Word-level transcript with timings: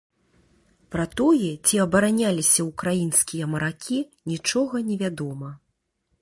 Пра 0.93 1.03
тое, 1.19 1.49
ці 1.65 1.75
абараняліся 1.83 2.65
ўкраінскія 2.69 3.51
маракі, 3.53 3.99
нічога 4.33 4.75
невядома. 4.89 5.49